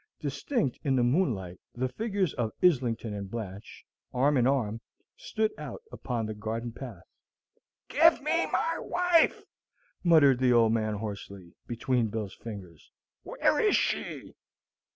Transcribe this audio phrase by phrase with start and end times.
[0.19, 4.81] Distinct in the moonlight the figures of Islington and Blanche, arm in arm,
[5.15, 7.03] stood out upon the garden path.
[7.87, 9.43] "Give me my wife!"
[10.03, 12.89] muttered the old man hoarsely, between Bill's fingers.
[13.21, 14.33] "Where is she?"